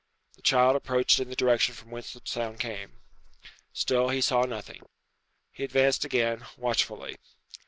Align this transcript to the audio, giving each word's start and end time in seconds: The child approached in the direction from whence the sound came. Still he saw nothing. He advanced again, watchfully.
The 0.35 0.41
child 0.41 0.75
approached 0.75 1.19
in 1.19 1.29
the 1.29 1.35
direction 1.35 1.75
from 1.75 1.91
whence 1.91 2.13
the 2.13 2.21
sound 2.25 2.59
came. 2.59 2.93
Still 3.71 4.09
he 4.09 4.19
saw 4.19 4.41
nothing. 4.45 4.81
He 5.51 5.63
advanced 5.63 6.03
again, 6.03 6.43
watchfully. 6.57 7.17